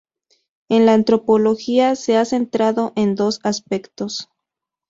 [0.67, 4.31] En la antropología se ha centrado en dos aspectos.